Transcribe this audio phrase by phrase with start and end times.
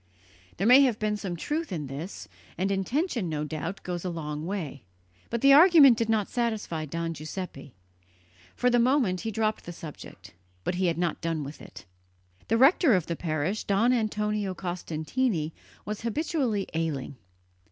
[0.57, 4.47] There may have been some truth in this; and intention, no doubt, goes a long
[4.47, 4.81] way;
[5.29, 7.75] but the argument did not satisfy Don Giuseppe.
[8.55, 10.33] For the moment he dropped the subject,
[10.63, 11.85] but he had not done with it.
[12.47, 15.53] The rector of the parish, Don Antonio Costantini,
[15.85, 17.17] was habitually ailing.